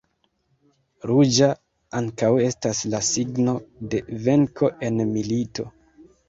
[1.09, 1.49] Ruĝa
[1.99, 3.55] ankaŭ estas la signo
[3.93, 5.69] de venko en milito.